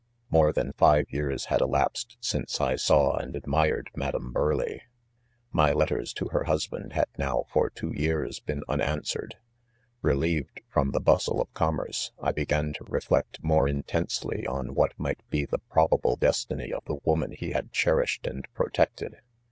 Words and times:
More 0.31 0.51
than 0.51 0.73
frre 0.73 1.03
years 1.11 1.45
had 1.45 1.61
elapsed 1.61 2.17
since 2.19 2.59
I 2.59 2.75
saw 2.75 3.17
and 3.17 3.35
admired 3.35 3.91
Madam 3.95 4.31
Burleigh. 4.31 4.79
My 5.51 5.71
letters 5.73 6.11
to 6.13 6.29
her 6.29 6.45
husband 6.45 6.85
7 6.85 6.91
had 6.95 7.07
now, 7.19 7.43
for 7.53 7.69
two 7.69 7.91
years, 7.95 8.39
been 8.39 8.63
un 8.67 8.81
answered, 8.81 9.35
Believed 10.01 10.61
feoni 10.73 10.93
the 10.93 11.01
bustle 11.01 11.39
of 11.39 11.53
com 11.53 11.77
xneree, 11.77 12.09
I 12.19 12.31
began 12.31 12.73
to 12.73 12.83
reflect* 12.85 13.43
more 13.43 13.67
intensely 13.67 14.43
on 14.47 14.73
what 14.73 14.97
might 14.99 15.21
be 15.29 15.45
the 15.45 15.59
probable 15.59 16.15
destiny 16.15 16.73
of 16.73 16.83
th 16.85 16.97
s 16.97 17.01
woman 17.05 17.33
he 17.33 17.51
had 17.51 17.71
cherished 17.71 18.25
and 18.25 18.47
protected 18.55 19.17